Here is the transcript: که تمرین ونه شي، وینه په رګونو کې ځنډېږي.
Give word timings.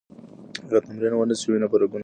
که 0.69 0.75
تمرین 0.85 1.13
ونه 1.15 1.35
شي، 1.41 1.47
وینه 1.49 1.67
په 1.71 1.75
رګونو 1.81 1.91
کې 1.91 1.91
ځنډېږي. 1.91 1.99